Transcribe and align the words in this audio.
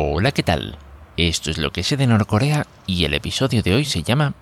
Hola, 0.00 0.30
¿qué 0.30 0.44
tal? 0.44 0.78
Esto 1.16 1.50
es 1.50 1.58
lo 1.58 1.72
que 1.72 1.82
sé 1.82 1.96
de 1.96 2.06
Norcorea 2.06 2.68
y 2.86 3.04
el 3.04 3.14
episodio 3.14 3.64
de 3.64 3.74
hoy 3.74 3.84
se 3.84 4.04
llama 4.04 4.32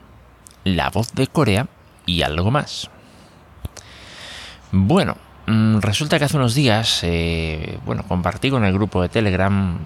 La 0.64 0.90
voz 0.90 1.14
de 1.14 1.28
Corea 1.28 1.66
y 2.04 2.20
algo 2.20 2.50
más. 2.50 2.90
Bueno, 4.70 5.16
mm, 5.46 5.78
resulta 5.78 6.18
que 6.18 6.26
hace 6.26 6.36
unos 6.36 6.54
días, 6.54 7.00
eh, 7.04 7.78
bueno, 7.86 8.02
compartí 8.06 8.50
con 8.50 8.66
el 8.66 8.74
grupo 8.74 9.00
de 9.00 9.08
Telegram, 9.08 9.78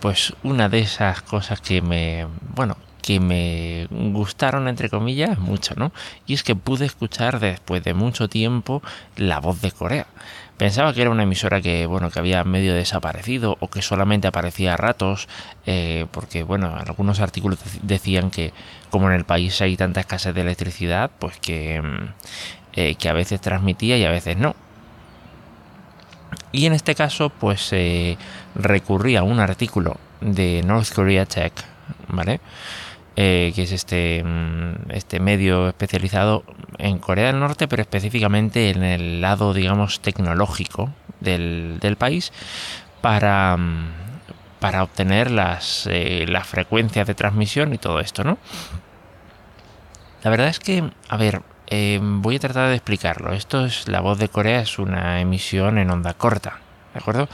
pues 0.00 0.32
una 0.42 0.70
de 0.70 0.78
esas 0.78 1.20
cosas 1.20 1.60
que 1.60 1.82
me, 1.82 2.26
bueno, 2.54 2.78
que 3.00 3.20
me 3.20 3.86
gustaron, 3.90 4.68
entre 4.68 4.88
comillas, 4.88 5.38
mucho, 5.38 5.74
¿no? 5.76 5.92
Y 6.26 6.34
es 6.34 6.42
que 6.42 6.54
pude 6.54 6.86
escuchar 6.86 7.40
después 7.40 7.82
de 7.82 7.94
mucho 7.94 8.28
tiempo 8.28 8.82
la 9.16 9.40
voz 9.40 9.60
de 9.60 9.72
Corea. 9.72 10.06
Pensaba 10.60 10.92
que 10.92 11.00
era 11.00 11.10
una 11.10 11.22
emisora 11.22 11.62
que, 11.62 11.86
bueno, 11.86 12.10
que 12.10 12.18
había 12.18 12.44
medio 12.44 12.74
desaparecido 12.74 13.56
o 13.60 13.70
que 13.70 13.80
solamente 13.80 14.28
aparecía 14.28 14.74
a 14.74 14.76
ratos, 14.76 15.26
eh, 15.64 16.04
porque, 16.10 16.42
bueno, 16.42 16.76
algunos 16.76 17.20
artículos 17.20 17.58
decían 17.82 18.30
que 18.30 18.52
como 18.90 19.08
en 19.08 19.16
el 19.16 19.24
país 19.24 19.58
hay 19.62 19.78
tanta 19.78 20.00
escasez 20.00 20.34
de 20.34 20.42
electricidad, 20.42 21.10
pues 21.18 21.38
que, 21.38 21.80
mm, 21.80 22.08
eh, 22.74 22.94
que 22.96 23.08
a 23.08 23.14
veces 23.14 23.40
transmitía 23.40 23.96
y 23.96 24.04
a 24.04 24.10
veces 24.10 24.36
no. 24.36 24.54
Y 26.52 26.66
en 26.66 26.74
este 26.74 26.94
caso, 26.94 27.30
pues 27.30 27.72
eh, 27.72 28.18
recurrí 28.54 29.16
a 29.16 29.22
un 29.22 29.40
artículo 29.40 29.96
de 30.20 30.62
North 30.62 30.92
Korea 30.92 31.24
Tech, 31.24 31.52
¿vale? 32.08 32.40
Eh, 33.16 33.52
que 33.54 33.64
es 33.64 33.72
este, 33.72 34.22
mm, 34.24 34.90
este 34.92 35.18
medio 35.20 35.68
especializado 35.68 36.44
en 36.78 36.98
Corea 36.98 37.26
del 37.26 37.40
Norte, 37.40 37.66
pero 37.66 37.82
específicamente 37.82 38.70
en 38.70 38.84
el 38.84 39.20
lado, 39.20 39.52
digamos, 39.52 40.00
tecnológico 40.00 40.90
del, 41.20 41.96
país, 41.98 42.32
para, 43.00 43.56
mm, 43.56 43.88
para 44.60 44.82
obtener 44.84 45.30
las, 45.30 45.88
eh, 45.90 46.24
las 46.28 46.46
frecuencias 46.46 47.06
de 47.06 47.14
transmisión 47.14 47.74
y 47.74 47.78
todo 47.78 48.00
esto, 48.00 48.24
¿no? 48.24 48.38
La 50.22 50.30
verdad 50.30 50.48
es 50.48 50.60
que, 50.60 50.90
a 51.08 51.16
ver, 51.16 51.42
eh, 51.66 51.98
voy 52.02 52.36
a 52.36 52.40
tratar 52.40 52.68
de 52.68 52.74
explicarlo. 52.76 53.32
Esto 53.32 53.64
es 53.64 53.88
La 53.88 54.00
Voz 54.00 54.18
de 54.18 54.28
Corea, 54.28 54.60
es 54.60 54.78
una 54.78 55.20
emisión 55.20 55.78
en 55.78 55.90
onda 55.90 56.14
corta, 56.14 56.58
¿de 56.94 57.00
acuerdo? 57.00 57.28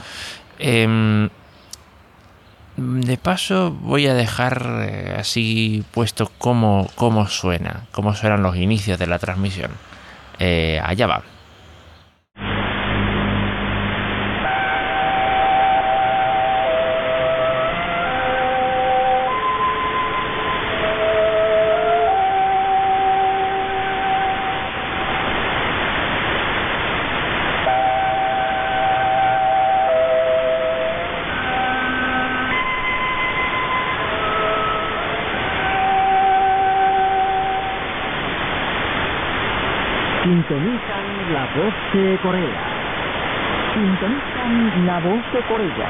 Em, 0.59 1.29
de 2.77 3.17
paso 3.17 3.71
voy 3.71 4.07
a 4.07 4.13
dejar 4.13 4.87
eh, 4.87 5.15
así 5.19 5.83
puesto 5.91 6.31
cómo, 6.37 6.89
cómo 6.95 7.27
suena, 7.27 7.87
cómo 7.91 8.13
suenan 8.13 8.43
los 8.43 8.55
inicios 8.55 8.99
de 8.99 9.07
la 9.07 9.19
transmisión. 9.19 9.71
Eh, 10.39 10.79
allá 10.83 11.07
va. 11.07 11.23
Sintonizan 40.27 41.33
la 41.33 41.45
voz 41.55 41.73
de 41.93 42.17
Corea. 42.21 42.59
Sintonizan 43.73 44.85
la 44.85 44.99
voz 44.99 45.23
de 45.31 45.41
Corea. 45.43 45.89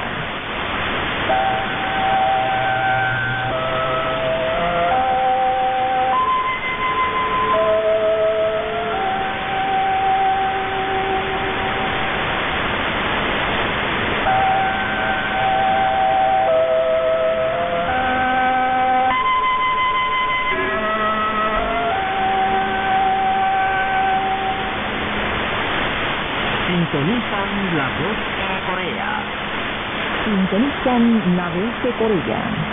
Sintonizan 30.27 31.37
la 31.37 31.49
voz 31.51 31.79
de 31.83 31.95
Corea. 31.95 32.66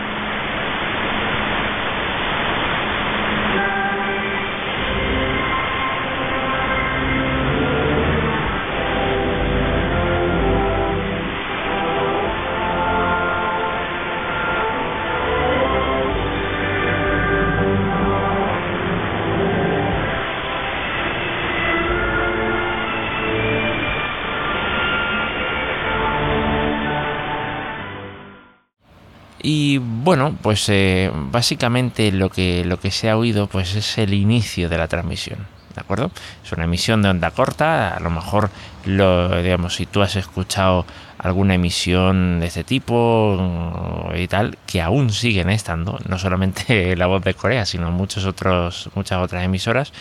Bueno, 30.15 30.39
pues 30.43 30.69
eh, 30.69 31.11
básicamente 31.13 32.13
lo 32.13 32.31
que, 32.31 32.65
lo 32.65 32.79
que 32.79 32.93
se 32.93 33.11
ha 33.11 33.17
oído 33.17 33.49
pues 33.49 33.75
es 33.75 33.99
el 33.99 34.15
inicio 34.15 34.69
de 34.69 34.79
la 34.79 34.87
transmisión. 34.87 35.41
¿De 35.75 35.81
acuerdo? 35.81 36.13
Es 36.45 36.53
una 36.53 36.67
emisión 36.67 37.03
de 37.03 37.09
onda 37.09 37.33
corta, 37.33 37.97
a 37.97 37.99
lo 37.99 38.11
mejor 38.11 38.49
lo, 38.85 39.43
digamos, 39.43 39.75
si 39.75 39.87
tú 39.87 40.03
has 40.03 40.15
escuchado 40.15 40.87
alguna 41.19 41.55
emisión 41.55 42.39
de 42.39 42.47
este 42.47 42.63
tipo 42.63 44.09
y 44.15 44.29
tal, 44.29 44.57
que 44.69 44.81
aún 44.81 45.11
siguen 45.11 45.51
estando, 45.51 45.99
no 46.09 46.17
solamente 46.17 46.95
la 46.97 47.07
voz 47.07 47.25
de 47.25 47.35
Corea, 47.35 47.67
sino 47.67 47.91
muchos 47.91 48.25
otros, 48.25 48.91
muchas 48.95 49.19
otras 49.19 49.43
emisoras 49.43 49.93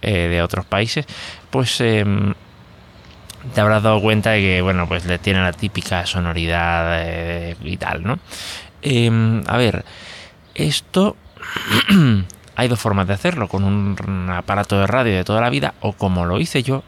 eh, 0.00 0.26
de 0.26 0.42
otros 0.42 0.66
países, 0.66 1.06
pues 1.50 1.80
em, 1.80 2.34
te 3.54 3.60
habrás 3.60 3.82
dado 3.82 4.00
cuenta 4.00 4.30
de 4.30 4.40
que, 4.40 4.62
bueno, 4.62 4.88
pues 4.88 5.04
le 5.04 5.18
tiene 5.18 5.40
la 5.40 5.52
típica 5.52 6.06
sonoridad 6.06 7.00
eh, 7.00 7.56
y 7.62 7.76
tal, 7.76 8.02
¿no? 8.02 8.18
Em, 8.82 9.42
a 9.46 9.56
ver, 9.56 9.84
esto 10.54 11.16
hay 12.56 12.68
dos 12.68 12.80
formas 12.80 13.06
de 13.06 13.14
hacerlo, 13.14 13.48
con 13.48 13.64
un 13.64 14.30
aparato 14.30 14.78
de 14.78 14.86
radio 14.86 15.16
de 15.16 15.24
toda 15.24 15.40
la 15.40 15.50
vida 15.50 15.74
o 15.80 15.92
como 15.92 16.26
lo 16.26 16.40
hice 16.40 16.62
yo, 16.62 16.82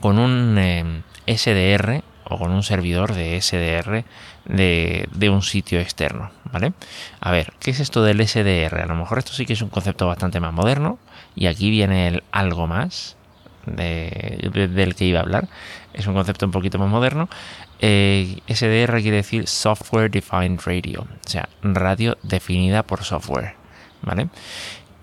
con 0.00 0.18
un 0.18 0.58
em, 0.58 1.02
SDR 1.26 2.02
o 2.28 2.38
con 2.38 2.50
un 2.50 2.62
servidor 2.62 3.14
de 3.14 3.40
SDR 3.40 4.04
de, 4.44 5.30
un 5.30 5.42
sitio 5.42 5.80
externo, 5.80 6.30
¿vale? 6.52 6.72
A 7.20 7.30
ver, 7.30 7.52
¿qué 7.60 7.70
es 7.70 7.80
esto 7.80 8.02
del 8.02 8.26
SDR? 8.26 8.80
A 8.82 8.86
lo 8.86 8.96
mejor 8.96 9.18
esto 9.18 9.32
sí 9.32 9.46
que 9.46 9.52
es 9.52 9.62
un 9.62 9.68
concepto 9.68 10.06
bastante 10.06 10.40
más 10.40 10.52
moderno 10.52 10.98
y 11.34 11.46
aquí 11.46 11.70
viene 11.70 12.08
el 12.08 12.22
algo 12.32 12.66
más 12.66 13.16
del 13.66 14.94
que 14.94 15.04
iba 15.04 15.20
a 15.20 15.22
hablar. 15.22 15.48
Es 15.96 16.06
un 16.06 16.14
concepto 16.14 16.46
un 16.46 16.52
poquito 16.52 16.78
más 16.78 16.88
moderno. 16.88 17.28
Eh, 17.80 18.38
SDR 18.46 19.00
quiere 19.00 19.16
decir 19.16 19.48
Software 19.48 20.10
Defined 20.10 20.60
Radio, 20.64 21.02
o 21.02 21.28
sea, 21.28 21.48
radio 21.62 22.16
definida 22.22 22.82
por 22.82 23.02
software. 23.02 23.54
¿Vale? 24.02 24.28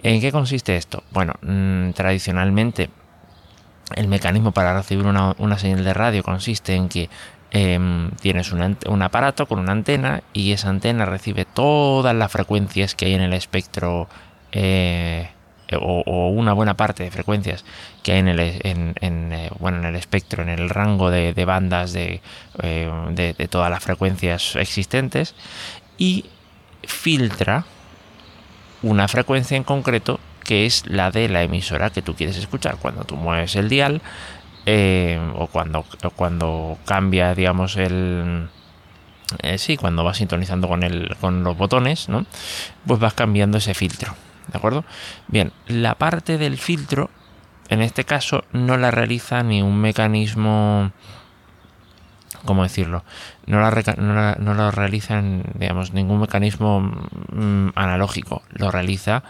¿En 0.03 0.22
qué 0.22 0.32
consiste 0.32 0.78
esto? 0.78 1.03
Bueno, 1.12 1.34
mm, 1.42 1.92
tradicionalmente 1.92 2.90
el 3.96 4.08
mecanismo 4.08 4.52
para 4.52 4.74
recibir 4.74 5.06
una, 5.06 5.58
señal 5.58 5.84
de 5.84 5.94
radio 5.94 6.24
consiste 6.24 6.76
en 6.76 6.90
que 6.90 7.09
em, 7.52 8.12
tienes 8.22 8.52
un, 8.52 9.02
aparato 9.02 9.46
con 9.48 9.59
una 9.59 9.72
antena 9.72 10.24
y 10.34 10.53
esa 10.53 10.70
antena 10.70 11.06
recibe 11.06 11.46
todas 11.46 12.16
las 12.16 12.32
frecuencias 12.32 12.96
que 12.96 13.06
hay 13.06 13.14
en 13.14 13.22
el 13.22 13.34
espectro 13.34 14.08
eh, 14.52 15.29
o, 15.79 16.29
una 16.29 16.53
buena 16.53 16.75
parte 16.75 17.03
de 17.03 17.11
frecuencias 17.11 17.66
que 18.02 18.14
hay 18.14 18.20
en 18.20 18.28
el, 18.28 18.40
eh, 18.40 19.49
bueno, 19.59 19.79
en 19.79 19.85
el 19.85 19.96
espectro, 19.96 20.43
en 20.43 20.49
el 20.49 20.70
rango 20.70 21.09
de, 21.09 21.34
bandas 21.46 21.96
eh, 21.96 22.22
de, 22.61 23.34
de, 23.34 23.47
todas 23.47 23.70
las 23.70 23.84
frecuencias 23.84 24.55
existentes 24.55 25.35
y 25.97 26.25
filtra 26.84 27.66
una 28.81 29.08
frecuencia 29.08 29.55
en 29.55 29.64
concreto 29.64 30.20
que 30.43 30.66
es 30.66 30.85
la 30.87 31.11
de 31.11 31.29
la 31.29 31.43
emisora 31.43 31.90
que 31.90 32.02
tú 32.02 32.16
quieres 32.16 32.37
escuchar. 32.37 32.78
Cuando 32.78 33.05
tú 33.05 33.16
mueves 33.16 33.55
el 33.55 33.69
dial 33.69 34.02
eh, 34.66 35.19
o 35.35 35.47
cuando, 35.47 35.85
cuando 36.16 36.78
cambia, 36.85 37.34
digamos, 37.34 37.78
el... 37.78 38.49
sí, 39.58 39.78
cuando 39.78 40.03
vas 40.03 40.17
sintonizando 40.17 40.67
con, 40.67 40.84
el, 40.84 41.16
con 41.22 41.43
los 41.43 41.58
botones, 41.58 42.09
¿no? 42.09 42.26
Pues 42.85 42.99
vas 42.99 43.14
cambiando 43.14 43.58
ese 43.58 43.73
filtro. 43.73 44.14
¿De 44.47 44.57
acuerdo? 44.57 44.84
Bien, 45.28 45.51
la 45.67 45.95
parte 45.95 46.37
del 46.37 46.57
filtro, 46.57 47.09
en 47.69 47.81
este 47.81 48.03
caso, 48.03 48.43
no 48.51 48.78
la 48.78 48.91
realiza 48.91 49.43
ni 49.43 49.61
un 49.61 49.79
mecanismo 49.79 50.91
¿cómo 52.45 52.63
decirlo? 52.63 53.03
No, 53.45 53.59
no, 53.59 54.53
lo 54.53 54.72
realiza 54.72 55.22
digamos, 55.55 55.93
ningún 55.93 56.19
mecanismo 56.19 56.81
mm, 56.81 57.69
analógico, 57.75 58.43
lo 58.51 58.72
realiza 58.72 59.23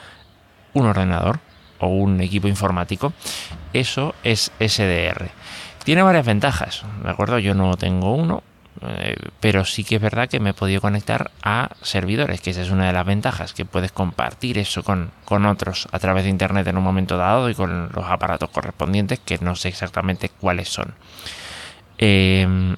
un 0.73 0.87
ordenador 0.87 1.39
o 1.79 1.87
un 1.87 2.21
equipo 2.21 2.47
informático. 2.47 3.13
Eso 3.73 4.15
es 4.23 4.51
SDR. 4.59 5.29
Tiene 5.83 6.01
varias 6.01 6.25
ventajas, 6.25 6.83
¿de 7.03 7.09
acuerdo? 7.09 7.39
Yo 7.39 7.53
no 7.53 7.75
tengo 7.75 8.13
uno, 8.15 8.43
eh, 8.81 9.15
pero 9.39 9.65
sí 9.65 9.83
que 9.83 9.95
es 9.95 10.01
verdad 10.01 10.27
que 10.27 10.39
me 10.39 10.51
he 10.51 10.53
podido 10.53 10.81
conectar 10.81 11.31
a 11.41 11.69
servidores, 11.81 12.41
que 12.41 12.49
esa 12.49 12.61
es 12.61 12.71
una 12.71 12.87
de 12.87 12.93
las 12.93 13.05
ventajas, 13.05 13.53
que 13.53 13.65
puedes 13.65 13.91
compartir 13.91 14.57
eso 14.57 14.83
con, 14.83 15.11
otros 15.45 15.87
a 15.91 15.99
través 15.99 16.23
de 16.23 16.29
Internet 16.29 16.67
en 16.67 16.77
un 16.77 16.83
momento 16.83 17.17
dado 17.17 17.49
y 17.49 17.55
con 17.55 17.89
los 17.93 18.05
aparatos 18.05 18.49
correspondientes, 18.49 19.19
que 19.19 19.37
no 19.39 19.55
sé 19.55 19.69
exactamente 19.69 20.29
cuáles 20.29 20.69
son. 20.69 20.93
Em, 21.97 22.75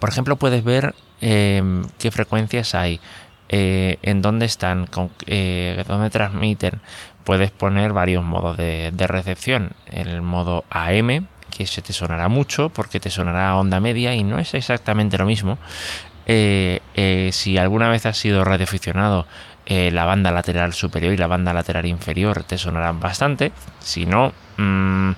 por 0.00 0.08
ejemplo, 0.08 0.36
puedes 0.36 0.64
ver 0.64 0.94
em, 1.20 1.84
qué 1.98 2.10
frecuencias 2.10 2.74
hay, 2.74 3.00
eh, 3.48 3.98
en 4.02 4.22
dónde 4.22 4.46
están, 4.46 4.86
con, 4.86 5.10
eh, 5.26 5.84
dónde 5.86 6.10
transmiten. 6.10 6.80
Puedes 7.24 7.50
poner 7.50 7.92
varios 7.92 8.24
modos 8.24 8.56
de, 8.56 8.90
de 8.92 9.06
recepción. 9.06 9.72
El 9.86 10.22
modo 10.22 10.64
AM, 10.70 11.26
que 11.58 11.66
se 11.66 11.82
te 11.82 11.92
sonará 11.92 12.28
mucho 12.28 12.68
porque 12.68 13.00
te 13.00 13.10
sonará 13.10 13.56
onda 13.56 13.80
media 13.80 14.14
y 14.14 14.22
no 14.22 14.38
es 14.38 14.54
exactamente 14.54 15.18
lo 15.18 15.26
mismo. 15.26 15.58
Eh, 16.24 16.80
eh, 16.94 17.30
si 17.32 17.58
alguna 17.58 17.88
vez 17.88 18.06
has 18.06 18.16
sido 18.16 18.44
radioaficionado, 18.44 19.26
eh, 19.66 19.90
la 19.90 20.04
banda 20.04 20.30
lateral 20.30 20.72
superior 20.72 21.12
y 21.12 21.16
la 21.16 21.26
banda 21.26 21.52
lateral 21.52 21.84
inferior 21.86 22.44
te 22.44 22.58
sonarán 22.58 23.00
bastante. 23.00 23.50
Si 23.80 24.06
no, 24.06 24.32
mm, 24.56 25.10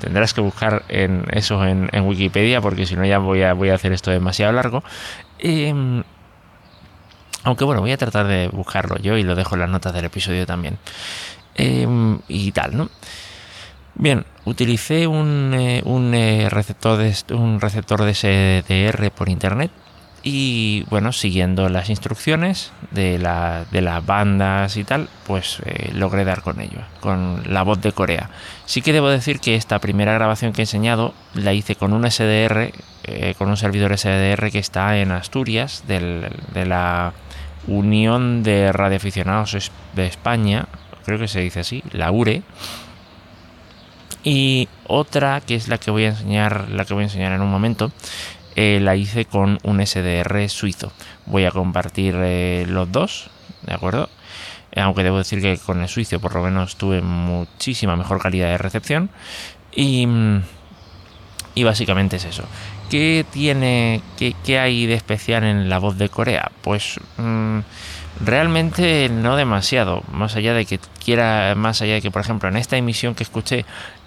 tendrás 0.00 0.34
que 0.34 0.40
buscar 0.40 0.82
en 0.88 1.26
eso 1.30 1.64
en, 1.64 1.88
Wikipedia 2.02 2.60
porque 2.60 2.86
si 2.86 2.96
no 2.96 3.06
ya 3.06 3.18
voy 3.18 3.44
a, 3.44 3.52
voy 3.52 3.70
a 3.70 3.74
hacer 3.74 3.92
esto 3.92 4.10
demasiado 4.10 4.52
largo. 4.52 4.82
Em, 5.38 6.02
aunque 7.44 7.64
bueno, 7.64 7.82
voy 7.82 7.92
a 7.92 7.98
tratar 7.98 8.26
de 8.26 8.48
buscarlo 8.48 8.98
yo 8.98 9.16
y 9.16 9.22
lo 9.22 9.36
dejo 9.36 9.54
en 9.54 9.60
las 9.60 9.70
notas 9.70 9.94
del 9.94 10.06
episodio 10.06 10.44
también. 10.44 10.76
Em, 11.54 12.18
y 12.26 12.50
tal, 12.50 12.76
¿no? 12.76 12.90
Bien, 13.96 14.24
utilicé 14.44 15.06
un, 15.06 15.52
eh, 15.54 15.82
un, 15.84 16.14
eh, 16.14 16.48
receptor 16.50 16.98
de, 16.98 17.14
un 17.32 17.60
receptor 17.60 18.02
de 18.02 18.14
SDR 18.14 19.10
por 19.12 19.28
internet 19.28 19.70
y 20.24 20.84
bueno, 20.88 21.12
siguiendo 21.12 21.68
las 21.68 21.90
instrucciones 21.90 22.72
de, 22.90 23.18
la, 23.18 23.66
de 23.70 23.82
las 23.82 24.04
bandas 24.04 24.76
y 24.78 24.82
tal, 24.82 25.08
pues 25.26 25.60
eh, 25.64 25.92
logré 25.94 26.24
dar 26.24 26.42
con 26.42 26.60
ello, 26.60 26.80
con 27.00 27.42
la 27.46 27.62
voz 27.62 27.80
de 27.82 27.92
Corea. 27.92 28.30
Sí 28.64 28.82
que 28.82 28.92
debo 28.92 29.10
decir 29.10 29.38
que 29.38 29.54
esta 29.54 29.78
primera 29.78 30.14
grabación 30.14 30.52
que 30.52 30.62
he 30.62 30.64
enseñado 30.64 31.14
la 31.34 31.52
hice 31.52 31.76
con 31.76 31.92
un 31.92 32.10
SDR, 32.10 32.72
con 33.36 33.50
un 33.50 33.56
servidor 33.58 33.96
SDR 33.96 34.50
que 34.50 34.58
está 34.58 34.96
en 34.96 35.12
Asturias, 35.12 35.84
de 35.86 36.64
la 36.66 37.12
Unión 37.66 38.42
de 38.42 38.72
Radioaficionados 38.72 39.70
de 39.94 40.06
España, 40.06 40.66
creo 41.04 41.18
que 41.18 41.28
se 41.28 41.40
dice 41.40 41.60
así, 41.60 41.84
la 41.92 42.10
URE 42.10 42.42
y 44.24 44.68
otra 44.86 45.42
que 45.42 45.54
es 45.54 45.68
la 45.68 45.78
que 45.78 45.90
voy 45.90 46.04
a 46.04 46.08
enseñar, 46.08 46.70
la 46.70 46.84
que 46.84 46.94
voy 46.94 47.02
a 47.02 47.06
enseñar 47.06 47.32
en 47.32 47.42
un 47.42 47.50
momento, 47.50 47.92
eh, 48.56 48.78
la 48.80 48.96
hice 48.96 49.26
con 49.26 49.58
un 49.62 49.84
SDR 49.84 50.48
suizo. 50.48 50.92
Voy 51.26 51.44
a 51.44 51.50
compartir 51.50 52.14
eh, 52.18 52.64
los 52.68 52.90
dos, 52.90 53.30
¿de 53.62 53.74
acuerdo? 53.74 54.08
Eh, 54.72 54.80
aunque 54.80 55.02
debo 55.02 55.18
decir 55.18 55.40
que 55.40 55.58
con 55.58 55.82
el 55.82 55.88
suizo 55.88 56.20
por 56.20 56.34
lo 56.34 56.42
menos 56.42 56.76
tuve 56.76 57.02
muchísima 57.02 57.96
mejor 57.96 58.20
calidad 58.20 58.48
de 58.48 58.58
recepción. 58.58 59.10
Y, 59.76 60.08
y 61.54 61.64
básicamente 61.64 62.16
es 62.16 62.24
eso. 62.24 62.44
¿Qué 62.90 63.24
tiene, 63.30 64.02
qué, 64.16 64.58
hay 64.58 64.86
de 64.86 64.94
especial 64.94 65.44
en 65.44 65.68
la 65.68 65.78
voz 65.78 65.98
de 65.98 66.08
Corea? 66.08 66.52
Pues 66.62 67.00
mm, 67.16 67.58
realmente 68.24 69.08
no 69.08 69.36
demasiado. 69.36 70.02
Más 70.12 70.36
allá 70.36 70.54
de 70.54 70.64
que 70.64 70.78
quiera, 71.04 71.54
más 71.56 71.82
allá 71.82 71.94
de 71.94 72.02
que, 72.02 72.10
por 72.10 72.22
ejemplo, 72.22 72.48
en 72.48 72.56
esta 72.56 72.76
emisión 72.76 73.14
que 73.14 73.24
escuché 73.24 73.64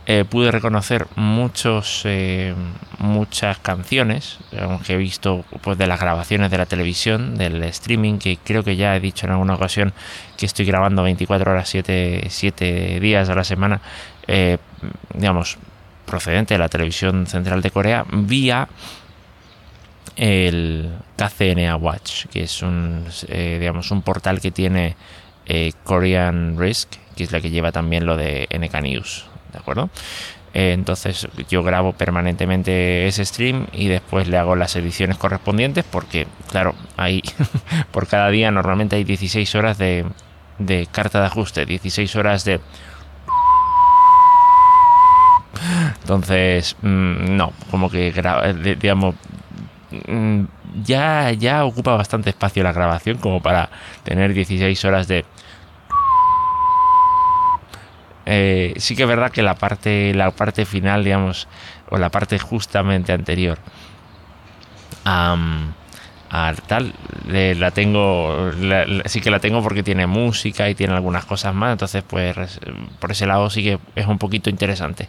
eh, 0.10 0.24
pude 0.24 0.52
reconocer 0.52 1.06
muchos, 1.18 2.04
eh, 2.06 2.56
muchas 2.98 3.58
canciones, 3.58 4.40
aunque 4.58 4.94
he 4.94 4.98
visto 4.98 5.44
pues, 5.60 5.78
de 5.78 5.86
las 5.86 6.00
grabaciones 6.00 6.50
de 6.50 6.58
la 6.58 6.66
televisión, 6.66 7.36
del 7.38 7.62
streaming, 7.64 8.18
que 8.18 8.38
creo 8.38 8.64
que 8.64 8.78
ya 8.78 8.96
he 8.96 9.02
dicho 9.02 9.26
en 9.26 9.34
alguna 9.34 9.56
ocasión 9.56 9.92
que 10.38 10.46
estoy 10.46 10.66
grabando 10.66 11.04
24 11.04 11.52
horas, 11.52 11.68
7, 11.68 12.28
7 12.30 13.02
días 13.02 13.28
a 13.28 13.36
la 13.36 13.44
semana, 13.44 13.82
eh, 14.28 14.60
digamos, 15.14 15.58
procedente 16.06 16.54
de 16.54 16.60
la 16.60 16.70
televisión 16.70 17.28
central 17.28 17.62
de 17.62 17.72
Corea, 17.72 18.06
vía 18.10 18.70
el 20.16 20.90
KCNA 21.18 21.76
Watch, 21.76 22.28
que 22.28 22.44
es 22.44 22.62
un, 22.62 23.04
digamos, 23.28 23.92
un 23.92 24.02
portal 24.04 24.40
que 24.40 24.52
tiene 24.52 24.96
Korean 25.84 26.58
Risk, 26.58 26.92
que 27.18 27.26
es 27.26 27.34
la 27.34 27.42
que 27.42 27.50
lleva 27.50 27.74
también 27.74 28.06
lo 28.06 28.16
de 28.16 28.48
NK 28.58 28.82
News. 28.82 29.26
¿De 29.58 29.62
acuerdo? 29.62 29.90
Eh, 30.54 30.74
entonces 30.74 31.28
yo 31.50 31.64
grabo 31.64 31.94
permanentemente 31.94 33.08
ese 33.08 33.26
stream 33.26 33.68
y 33.74 33.88
después 33.88 34.28
le 34.28 34.38
hago 34.38 34.56
las 34.56 34.76
ediciones 34.76 35.18
correspondientes 35.18 35.84
porque, 35.84 36.28
claro, 36.50 36.74
ahí 36.96 37.22
por 37.92 38.08
cada 38.08 38.30
día 38.30 38.50
normalmente 38.52 38.96
hay 38.96 39.04
16 39.04 39.56
horas 39.56 39.78
de, 39.78 40.06
carta 40.92 41.20
de 41.20 41.26
ajuste, 41.28 41.66
16 41.66 42.16
horas 42.16 42.46
de... 42.46 42.60
Entonces, 46.02 46.76
mm, 46.82 47.36
no, 47.36 47.52
como 47.70 47.90
que, 47.90 48.12
digamos, 48.80 49.16
mm, 50.08 50.42
ya, 50.84 51.32
ya 51.34 51.66
ocupa 51.66 51.96
bastante 51.96 52.30
espacio 52.30 52.64
la 52.64 52.72
grabación 52.72 53.18
como 53.18 53.42
para 53.42 53.70
tener 54.04 54.34
16 54.34 54.86
horas 54.86 55.08
de 55.08 55.26
eh, 58.30 58.74
sí 58.76 58.98
que 58.98 59.04
es 59.04 59.08
verdad 59.08 59.32
que 59.32 59.42
la 59.42 59.56
parte, 59.56 60.14
la 60.14 60.32
parte 60.32 60.66
final, 60.66 61.06
digamos, 61.06 61.48
o 61.90 61.98
la 61.98 62.10
parte 62.10 62.38
justamente 62.38 63.14
anterior 63.14 63.58
a, 65.06 66.54
tal, 66.68 66.94
la 67.26 67.72
tengo, 67.72 68.52
sí 69.06 69.22
que 69.22 69.32
la 69.32 69.40
tengo 69.40 69.64
porque 69.64 69.82
tiene 69.82 70.08
música 70.08 70.70
y 70.70 70.76
tiene 70.76 70.94
algunas 70.94 71.24
cosas 71.24 71.56
más, 71.56 71.72
entonces 71.72 72.04
pues 72.06 72.60
por 73.00 73.12
ese 73.12 73.26
lado 73.28 73.50
sí 73.50 73.64
que 73.64 73.80
es 73.96 74.06
un 74.08 74.18
poquito 74.18 74.50
interesante. 74.50 75.08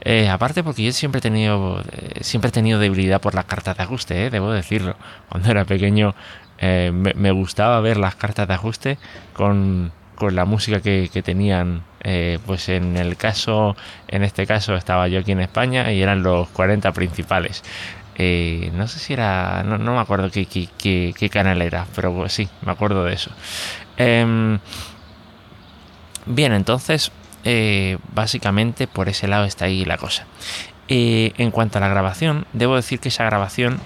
Eh, 0.00 0.30
aparte 0.30 0.64
porque 0.64 0.84
yo 0.84 0.92
siempre 0.92 1.18
he 1.18 1.22
tenido, 1.22 1.82
eh, 1.92 2.20
siempre 2.22 2.48
he 2.48 2.52
tenido 2.52 2.78
debilidad 2.78 3.20
por 3.20 3.34
las 3.34 3.44
cartas 3.44 3.76
de 3.76 3.82
ajuste, 3.82 4.30
debo 4.30 4.52
decirlo. 4.52 4.96
Cuando 5.28 5.50
era 5.50 5.66
pequeño 5.66 6.14
me, 6.62 7.30
gustaba 7.32 7.78
ver 7.80 7.98
las 7.98 8.14
cartas 8.14 8.48
de 8.48 8.54
ajuste 8.54 8.98
con, 9.34 9.92
con 10.14 10.34
la 10.34 10.44
música 10.44 10.80
que, 10.80 11.10
que 11.12 11.22
tenían 11.22 11.82
eh, 12.06 12.38
pues 12.44 12.68
en 12.68 12.98
el 12.98 13.16
caso, 13.16 13.74
en 14.08 14.24
este 14.24 14.46
caso 14.46 14.74
estaba 14.76 15.08
yo 15.08 15.20
aquí 15.20 15.32
en 15.32 15.40
España 15.40 15.90
y 15.90 16.02
eran 16.02 16.22
los 16.22 16.48
40 16.50 16.92
principales. 16.92 17.64
Eh, 18.16 18.70
no 18.74 18.86
sé 18.86 18.98
si 18.98 19.14
era, 19.14 19.62
no, 19.64 19.78
me 19.78 19.98
acuerdo 19.98 20.30
qué, 20.30 20.46
qué, 20.46 21.30
canal 21.30 21.62
era, 21.62 21.86
pero 21.96 22.28
sí, 22.28 22.46
me 22.62 22.72
acuerdo 22.72 23.04
de 23.04 23.14
eso. 23.14 23.30
Em, 23.96 24.58
bien, 26.26 26.52
entonces, 26.52 27.10
eh, 27.44 27.96
básicamente 28.14 28.86
por 28.86 29.08
ese 29.08 29.26
lado 29.26 29.44
está 29.44 29.64
ahí 29.64 29.84
la 29.84 29.96
cosa. 29.96 30.26
en 30.88 31.50
cuanto 31.50 31.78
a 31.78 31.80
la 31.80 31.88
grabación, 31.88 32.46
debo 32.52 32.76
decir 32.76 33.00
que 33.00 33.08
esa 33.08 33.24
grabación, 33.24 33.80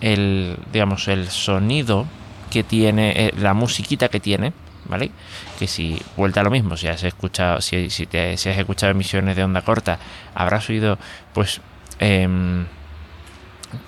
el, 0.00 0.56
digamos, 0.72 1.08
el 1.08 1.28
sonido 1.28 2.06
que 2.50 2.62
tiene, 2.62 3.32
la 3.36 3.54
musiquita 3.54 4.08
que 4.08 4.20
tiene, 4.20 4.52
¿vale? 4.86 5.10
Que 5.58 5.66
si 5.66 6.00
vuelta 6.16 6.40
a 6.40 6.44
lo 6.44 6.50
mismo, 6.50 6.76
si 6.76 6.88
has 6.88 7.02
escuchado, 7.04 7.60
si, 7.60 7.90
si, 7.90 8.06
te, 8.06 8.32
has 8.32 8.46
escuchado 8.46 8.90
emisiones 8.90 9.36
de 9.36 9.44
onda 9.44 9.62
corta, 9.62 9.98
habrás 10.34 10.68
oído, 10.68 10.98
pues, 11.32 11.60
em, 11.98 12.66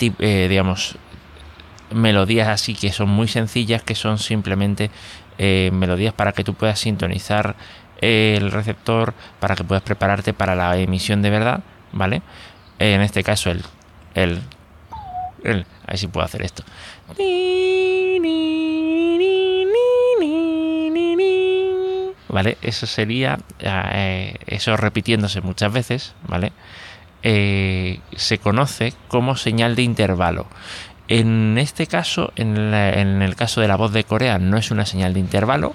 eh, 0.01 0.47
digamos, 0.49 0.97
melodías 1.93 2.49
así 2.49 2.75
que 2.75 2.93
son 2.93 3.09
muy 3.09 3.29
sencillas, 3.29 3.83
que 3.83 3.95
son 3.95 4.19
simplemente 4.19 4.91
eh, 5.39 5.71
melodías 5.73 6.15
para 6.15 6.33
que 6.33 6.45
tú 6.45 6.55
puedas 6.55 6.79
sintonizar 6.79 7.57
el 8.01 8.51
receptor, 8.51 9.15
para 9.41 9.55
que 9.55 9.65
puedas 9.65 9.83
prepararte 9.83 10.33
para 10.35 10.55
la 10.55 10.77
emisión 10.77 11.23
de 11.23 11.31
verdad, 11.31 11.63
¿vale? 11.93 12.23
En 12.79 13.01
este 13.01 13.23
caso, 13.23 13.51
el, 13.51 13.63
el, 14.15 14.43
el 15.45 15.67
a 15.85 15.89
ver 15.89 15.99
si 15.99 16.07
puedo 16.09 16.25
hacer 16.25 16.43
esto. 16.43 16.63
¿Vale? 22.37 22.59
Eso 22.61 22.87
sería, 22.87 23.39
eh, 23.61 24.35
eso 24.47 24.77
repitiéndose 24.77 25.41
muchas 25.41 25.73
veces, 25.73 26.15
¿vale? 26.29 26.53
Eh, 27.23 28.01
se 28.15 28.37
conoce 28.37 28.93
como 29.09 29.37
señal 29.37 29.75
de 29.75 29.81
intervalo. 29.81 30.47
En 31.09 31.57
este 31.57 31.87
caso, 31.87 32.35
en, 32.37 32.75
el 32.75 33.37
caso 33.37 33.63
de 33.63 33.69
la 33.69 33.77
voz 33.77 33.95
de 33.95 34.05
Corea, 34.05 34.37
no 34.37 34.59
es 34.59 34.71
una 34.71 34.85
señal 34.85 35.15
de 35.15 35.21
intervalo. 35.21 35.75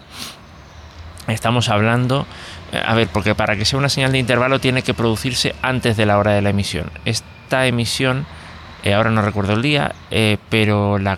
Estamos 1.27 1.67
hablando, 1.69 2.27
eh, 2.71 2.79
a 2.85 2.93
ver, 2.93 3.07
porque 3.07 3.33
para 3.33 3.55
que 3.55 3.65
sea 3.65 3.79
una 3.79 3.89
señal 3.89 4.11
de 4.11 4.19
intervalo 4.19 4.59
tiene 4.59 4.83
que 4.83 4.93
producirse 4.93 5.55
antes 5.63 5.97
de 5.97 6.05
la 6.05 6.19
hora 6.19 6.33
de 6.33 6.43
la 6.43 6.51
emisión. 6.51 6.91
Esta 7.05 7.65
emisión 7.65 8.27
Eh, 8.83 8.95
ahora 8.95 9.11
no 9.11 9.21
recuerdo 9.21 9.53
el 9.53 9.61
día, 9.61 9.93
eh, 10.09 10.37
pero 10.49 10.97
la, 10.97 11.15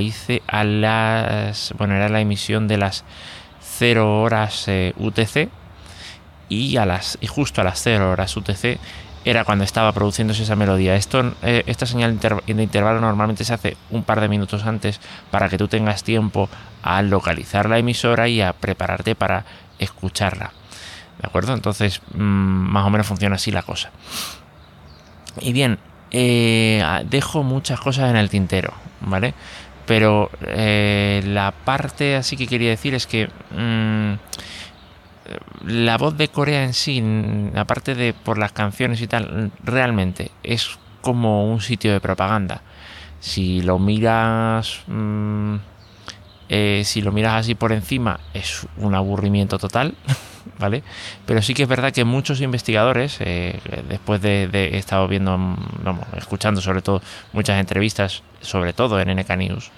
hice 0.00 0.42
a 0.48 0.64
las. 0.64 1.72
Bueno, 1.78 1.94
era 1.94 2.08
la 2.08 2.20
emisión 2.20 2.66
de 2.66 2.76
las 2.76 3.04
0 3.80 4.20
horas 4.20 4.68
eh, 4.68 4.92
UTC 4.98 5.48
y, 6.50 6.76
a 6.76 6.84
las, 6.84 7.16
y 7.22 7.28
justo 7.28 7.62
a 7.62 7.64
las 7.64 7.82
0 7.82 8.10
horas 8.10 8.36
UTC 8.36 8.78
era 9.24 9.44
cuando 9.44 9.64
estaba 9.64 9.90
produciéndose 9.92 10.42
esa 10.42 10.54
melodía. 10.54 10.96
Esto, 10.96 11.34
esta 11.42 11.86
señal 11.86 12.18
de 12.20 12.62
intervalo 12.62 13.00
normalmente 13.00 13.44
se 13.44 13.54
hace 13.54 13.76
un 13.90 14.02
par 14.02 14.20
de 14.20 14.28
minutos 14.28 14.66
antes 14.66 15.00
para 15.30 15.48
que 15.48 15.56
tú 15.56 15.66
tengas 15.66 16.04
tiempo 16.04 16.50
a 16.82 17.00
localizar 17.00 17.70
la 17.70 17.78
emisora 17.78 18.28
y 18.28 18.42
a 18.42 18.52
prepararte 18.52 19.14
para 19.14 19.46
escucharla. 19.78 20.52
¿De 21.18 21.26
acuerdo? 21.26 21.54
Entonces, 21.54 22.02
mm, 22.14 22.20
más 22.20 22.86
o 22.86 22.90
menos 22.90 23.06
funciona 23.06 23.36
así 23.36 23.50
la 23.50 23.62
cosa. 23.62 23.90
Y 25.40 25.54
bien, 25.54 25.78
eh, 26.10 26.84
dejo 27.06 27.42
muchas 27.42 27.80
cosas 27.80 28.10
en 28.10 28.16
el 28.16 28.28
tintero, 28.28 28.74
¿vale? 29.00 29.32
Pero 29.90 30.30
eh, 30.46 31.20
la 31.26 31.50
parte 31.50 32.14
así 32.14 32.36
que 32.36 32.46
quería 32.46 32.70
decir 32.70 32.94
es 32.94 33.08
que 33.08 33.26
mm, 33.26 34.12
la 35.66 35.98
voz 35.98 36.16
de 36.16 36.28
Corea 36.28 36.62
en 36.62 36.74
sí, 36.74 37.02
aparte 37.56 37.96
de 37.96 38.12
por 38.12 38.38
las 38.38 38.52
canciones 38.52 39.00
y 39.00 39.08
tal, 39.08 39.50
realmente 39.64 40.30
es 40.44 40.78
como 41.00 41.52
un 41.52 41.60
sitio 41.60 41.92
de 41.92 41.98
propaganda. 41.98 42.62
Si 43.18 43.62
lo 43.62 43.80
miras, 43.80 44.84
mm, 44.86 45.56
eh, 46.50 46.82
si 46.84 47.02
lo 47.02 47.10
miras 47.10 47.40
así 47.40 47.56
por 47.56 47.72
encima, 47.72 48.20
es 48.32 48.68
un 48.76 48.94
aburrimiento 48.94 49.58
total. 49.58 49.96
¿vale? 50.58 50.82
Pero 51.26 51.42
sí 51.42 51.54
que 51.54 51.62
es 51.64 51.68
verdad 51.68 51.92
que 51.92 52.04
muchos 52.04 52.40
investigadores, 52.40 53.16
eh, 53.20 53.58
después 53.88 54.20
de, 54.20 54.48
he 54.52 54.78
estado 54.78 55.08
viendo, 55.08 55.32
vamos, 55.32 56.06
escuchando 56.16 56.60
sobre 56.60 56.82
todo 56.82 57.02
muchas 57.32 57.60
entrevistas, 57.60 58.22
sobre 58.40 58.72
todo 58.72 59.00
en 59.00 59.14
NK 59.16 59.30
News, 59.36 59.70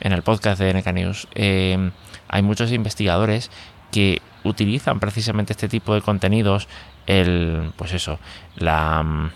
en 0.00 0.12
el 0.12 0.22
podcast 0.22 0.60
de 0.60 0.74
NK 0.74 0.92
News, 0.92 1.28
eh, 1.34 1.90
hay 2.28 2.42
muchos 2.42 2.72
investigadores 2.72 3.50
que 3.90 4.22
utilizan 4.44 5.00
precisamente 5.00 5.52
este 5.52 5.68
tipo 5.68 5.94
de 5.94 6.02
contenidos, 6.02 6.68
el, 7.06 7.72
pues 7.76 7.92
eso, 7.92 8.18
la... 8.56 9.30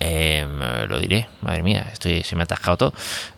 Eh, 0.00 0.44
lo 0.88 0.98
diré, 0.98 1.28
madre 1.42 1.62
mía, 1.62 1.86
estoy, 1.92 2.24
se 2.24 2.34
me 2.34 2.42
ha 2.42 2.44
atascado 2.44 2.76
todo. 2.76 2.94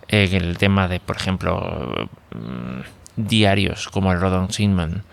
el 0.09 0.57
tema 0.57 0.88
de, 0.88 0.99
por 0.99 1.16
ejemplo, 1.16 2.09
mm, 2.35 2.80
diarios 3.18 3.88
como 3.88 4.12
el 4.12 4.21
Rodon 4.21 4.50
Sinman, 4.50 5.04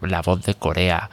la 0.00 0.22
voz 0.22 0.42
de 0.44 0.54
Corea, 0.54 1.10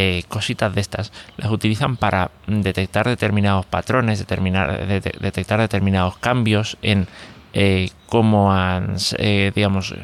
eh, 0.00 0.22
cositas 0.28 0.72
de 0.72 0.80
estas, 0.80 1.12
las 1.36 1.50
utilizan 1.50 1.96
para 1.96 2.30
detectar 2.46 3.08
determinados 3.08 3.66
patrones, 3.66 4.24
detectar 4.24 5.58
determinados 5.58 6.16
cambios 6.18 6.78
en 6.82 7.08
eh, 7.52 7.90
cómo 8.06 8.52
han, 8.52 8.94
eh, 9.18 9.50
digamos, 9.52 9.96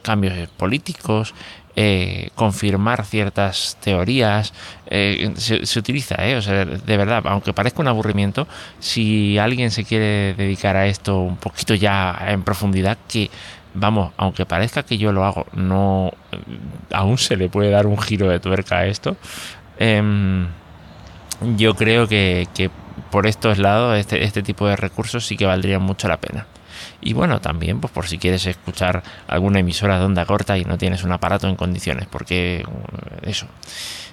cambios 0.00 0.48
políticos, 0.56 1.34
confirmar 2.34 3.04
ciertas 3.04 3.76
teorías, 3.80 4.54
se, 4.88 5.66
se, 5.66 5.78
utiliza, 5.78 6.16
de 6.16 6.96
verdad, 6.98 7.22
aunque 7.26 7.54
parezca 7.54 7.80
un 7.80 7.88
aburrimiento, 7.88 8.46
si 8.78 9.38
alguien 9.38 9.70
se 9.70 9.84
quiere 9.84 10.34
dedicar 10.34 10.76
a 10.76 10.86
esto 10.86 11.20
un 11.20 11.36
poquito 11.36 11.74
ya 11.74 12.24
en 12.26 12.42
profundidad, 12.42 12.98
que 13.08 13.30
vamos, 13.74 14.12
aunque 14.16 14.46
parezca 14.46 14.82
que 14.82 14.98
yo 14.98 15.12
lo 15.12 15.24
hago, 15.24 15.46
no 15.52 16.12
aún 16.92 17.18
se 17.18 17.36
le 17.36 17.48
puede 17.48 17.70
dar 17.70 17.86
un 17.86 17.98
giro 17.98 18.28
de 18.28 18.40
tuerca 18.40 18.78
a 18.78 18.86
esto. 18.86 19.16
Em, 19.78 20.48
yo 21.56 21.74
creo 21.74 22.06
que, 22.08 22.70
por 23.10 23.26
estos 23.26 23.58
lados, 23.58 23.98
este, 23.98 24.24
este 24.24 24.42
tipo 24.42 24.66
de 24.66 24.76
recursos 24.76 25.26
sí 25.26 25.36
que 25.36 25.46
valdrían 25.46 25.82
mucho 25.82 26.08
la 26.08 26.18
pena. 26.18 26.46
Y 27.00 27.14
bueno, 27.14 27.40
también, 27.40 27.80
pues 27.80 27.92
por 27.92 28.06
si 28.06 28.18
quieres 28.18 28.46
escuchar 28.46 29.02
alguna 29.26 29.60
emisora 29.60 29.98
de 29.98 30.04
onda 30.04 30.24
corta 30.24 30.56
y 30.56 30.64
no 30.64 30.78
tienes 30.78 31.04
un 31.04 31.12
aparato 31.12 31.48
en 31.48 31.56
condiciones, 31.56 32.06
porque 32.06 32.58
eh, 32.60 32.64
eso, 33.22 33.46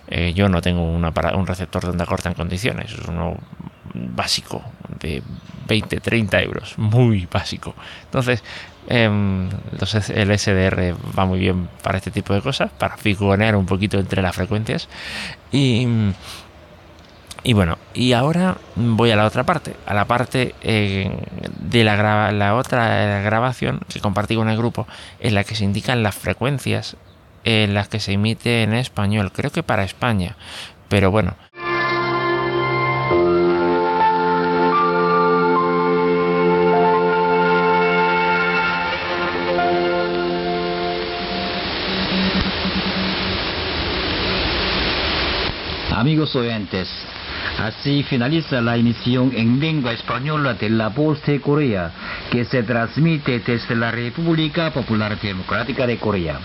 eh, 0.08 0.34
yo 0.34 0.50
no 0.50 0.62
tengo 0.62 0.84
un, 0.84 1.06
un 1.06 1.48
receptor 1.48 1.84
de 1.84 1.90
onda 1.90 2.06
corta 2.06 2.30
en 2.30 2.36
condiciones, 2.36 2.96
básico 3.94 4.64
de 5.00 5.24
20, 5.68 6.00
30 6.00 6.42
euros, 6.42 6.78
muy 6.78 7.28
básico. 7.32 7.76
Entonces, 8.06 8.44
entonces 8.88 10.10
el 10.10 10.38
SDR 10.38 10.96
va 11.18 11.26
muy 11.26 11.40
bien 11.40 11.70
para 11.84 11.98
este 11.98 12.12
tipo 12.12 12.34
de 12.34 12.42
cosas, 12.42 12.72
para 12.72 12.98
figonear 12.98 13.56
un 13.56 13.66
poquito 13.66 14.00
entre 14.00 14.22
las 14.22 14.36
frecuencias. 14.36 14.90
Y, 15.52 15.88
y 17.44 17.54
bueno, 17.54 17.78
y 17.94 18.14
ahora 18.14 18.58
voy 18.76 19.12
a 19.12 19.16
la 19.16 19.26
otra 19.26 19.44
parte, 19.44 19.76
a 19.86 19.94
la 19.94 20.06
parte 20.06 20.56
eh, 20.62 21.12
de 21.60 21.84
la, 21.84 22.32
la 22.32 22.56
otra 22.56 23.22
grabación 23.22 23.82
que 23.88 24.00
compartí 24.00 24.36
con 24.36 24.50
el 24.50 24.58
grupo, 24.58 24.88
en 25.20 25.36
la 25.36 25.44
que 25.44 25.56
se 25.56 25.66
indican 25.66 26.04
las 26.04 26.16
frecuencias 26.16 26.98
en 27.44 27.74
las 27.74 27.88
que 27.88 28.00
se 28.00 28.14
emite 28.14 28.64
en 28.64 28.74
español, 28.74 29.32
creo 29.32 29.52
que 29.52 29.64
para 29.64 29.84
España, 29.84 30.36
pero 30.90 31.12
bueno, 31.12 31.36
Amigos 46.30 46.36
oyentes, 46.36 46.88
así 47.58 48.04
finaliza 48.04 48.62
la 48.62 48.78
emisión 48.78 49.32
en 49.36 49.60
lengua 49.60 49.94
española 49.94 50.54
de 50.54 50.70
La 50.70 50.90
Voz 50.90 51.24
de 51.24 51.42
Corea, 51.42 51.92
que 52.30 52.46
se 52.46 52.62
transmite 52.62 53.40
desde 53.40 53.76
la 53.76 53.90
República 53.90 54.72
Popular 54.72 55.20
Democrática 55.20 55.88
de 55.88 55.98
Corea. 55.98 56.40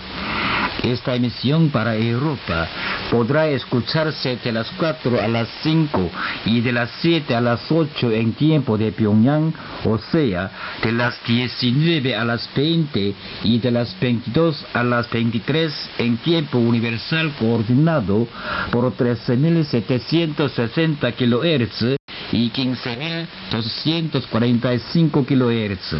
Esta 0.81 1.13
emisión 1.13 1.69
para 1.69 1.95
Europa 1.95 2.67
podrá 3.09 3.47
escucharse 3.47 4.37
de 4.43 4.51
las 4.51 4.69
4 4.77 5.19
a 5.21 5.27
las 5.27 5.47
5 5.63 6.11
y 6.45 6.61
de 6.61 6.71
las 6.71 6.91
7 7.01 7.33
a 7.35 7.41
las 7.41 7.71
8 7.71 8.11
en 8.11 8.33
tiempo 8.33 8.77
de 8.77 8.91
Pyongyang, 8.91 9.51
o 9.83 9.97
sea, 9.97 10.51
de 10.83 10.91
las 10.91 11.19
19 11.25 12.15
a 12.15 12.23
las 12.25 12.47
20 12.55 13.15
y 13.43 13.59
de 13.59 13.71
las 13.71 13.99
22 13.99 14.65
a 14.73 14.83
las 14.83 15.09
23 15.09 15.89
en 15.99 16.17
tiempo 16.17 16.57
universal 16.57 17.31
coordinado 17.39 18.27
por 18.71 18.91
13.760 18.95 21.13
kHz 21.13 21.95
y 22.31 22.49
15.245 22.51 25.25
kHz. 25.25 25.95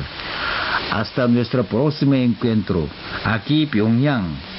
Hasta 0.92 1.28
nuestro 1.28 1.64
próximo 1.66 2.14
encuentro, 2.14 2.88
aquí 3.24 3.66
Pyongyang. 3.66 4.55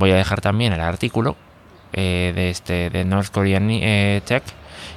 Voy 0.00 0.12
a 0.12 0.14
dejar 0.14 0.40
también 0.40 0.72
el 0.72 0.80
artículo 0.80 1.36
eh, 1.92 2.32
de 2.34 2.48
este 2.48 2.88
de 2.88 3.04
North 3.04 3.28
Korean 3.30 3.68
eh, 3.70 4.22
Tech, 4.24 4.42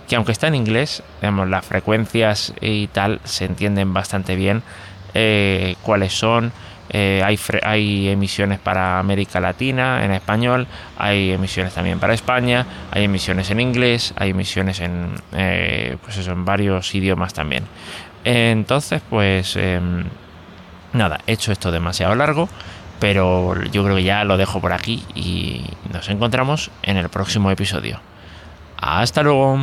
que 0.07 0.15
aunque 0.15 0.31
está 0.31 0.48
en 0.48 0.55
inglés, 0.55 1.03
digamos, 1.19 1.50
las 1.50 1.65
frecuencias 1.65 2.53
y 2.62 2.88
tal 2.88 3.19
se 3.25 3.43
entienden 3.43 3.93
bastante 3.93 4.38
bien 4.38 4.63
eh, 5.13 5.75
cuáles 5.81 6.17
son. 6.17 6.53
hay, 6.93 8.07
emisiones 8.07 8.60
para 8.60 8.98
América 8.98 9.41
Latina 9.41 10.05
en 10.05 10.12
español, 10.13 10.67
hay 10.98 11.33
emisiones 11.33 11.74
también 11.74 12.00
para 12.00 12.13
España, 12.13 12.65
hay 12.91 13.03
emisiones 13.03 13.50
en 13.51 13.60
inglés, 13.60 14.13
hay 14.15 14.29
emisiones 14.29 14.79
en, 14.79 15.15
pues 16.01 16.15
eso, 16.15 16.31
en 16.31 16.45
varios 16.45 16.95
idiomas 16.95 17.33
también. 17.33 17.65
Entonces, 18.24 19.01
pues 19.10 19.57
em, 19.57 20.05
nada, 20.93 21.19
he 21.27 21.33
hecho 21.33 21.51
esto 21.51 21.74
demasiado 21.74 22.15
largo. 22.15 22.48
Pero 23.03 23.62
yo 23.65 23.83
creo 23.83 23.98
que 23.98 24.03
ya 24.03 24.24
lo 24.24 24.38
dejo 24.38 24.62
por 24.62 24.72
aquí 24.72 25.03
y 25.13 25.65
nos 25.91 26.07
encontramos 26.07 26.72
en 26.83 26.95
el 26.95 27.10
próximo 27.10 27.51
episodio. 27.51 28.00
Hasta 28.77 29.24
luego. 29.24 29.60